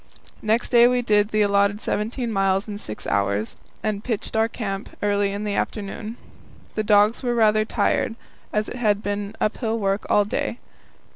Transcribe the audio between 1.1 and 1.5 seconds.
the